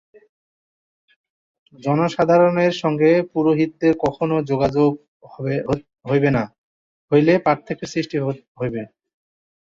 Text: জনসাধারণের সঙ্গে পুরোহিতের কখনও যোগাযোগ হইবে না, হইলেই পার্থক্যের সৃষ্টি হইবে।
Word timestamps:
জনসাধারণের 1.79 2.73
সঙ্গে 2.81 3.09
পুরোহিতের 3.31 3.93
কখনও 4.05 4.37
যোগাযোগ 4.51 4.89
হইবে 6.05 6.29
না, 6.37 6.43
হইলেই 7.11 7.43
পার্থক্যের 7.45 7.91
সৃষ্টি 7.93 8.15
হইবে। 8.59 8.81